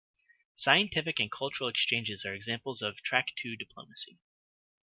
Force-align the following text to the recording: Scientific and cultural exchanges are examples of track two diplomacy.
Scientific 0.55 1.19
and 1.19 1.31
cultural 1.31 1.69
exchanges 1.69 2.25
are 2.25 2.33
examples 2.33 2.81
of 2.81 2.95
track 3.03 3.27
two 3.35 3.55
diplomacy. 3.55 4.17